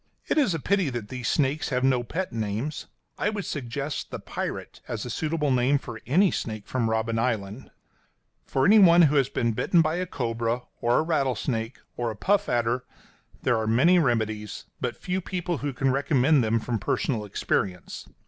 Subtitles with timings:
[0.27, 2.87] It is a pity that these snakes have no pet names.
[3.19, 7.69] I would suggest The Pirate as a suitable name for any snake from Robben Island.
[7.69, 10.97] [Illustration: OLD CLO'.] [Illustration: WELSHERS.] For anybody who has been bitten by a cobra, or
[10.97, 12.83] a rattlesnake, or a puff adder,
[13.43, 18.09] there are many remedies, but few people who can recommend them from personal experience.